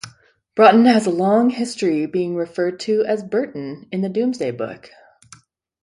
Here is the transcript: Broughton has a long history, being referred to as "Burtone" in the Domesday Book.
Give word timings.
Broughton 0.55 0.85
has 0.85 1.05
a 1.05 1.11
long 1.11 1.51
history, 1.51 2.07
being 2.07 2.35
referred 2.35 2.79
to 2.79 3.05
as 3.05 3.23
"Burtone" 3.23 3.87
in 3.91 4.01
the 4.01 4.09
Domesday 4.09 4.49
Book. 4.49 4.89